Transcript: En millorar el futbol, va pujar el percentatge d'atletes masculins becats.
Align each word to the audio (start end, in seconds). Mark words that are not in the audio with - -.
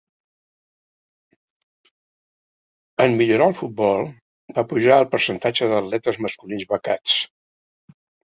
En 3.05 3.13
millorar 3.19 3.51
el 3.53 3.53
futbol, 3.59 4.09
va 4.59 4.65
pujar 4.73 4.97
el 5.03 5.07
percentatge 5.17 5.71
d'atletes 5.75 6.21
masculins 6.27 6.67
becats. 6.75 7.21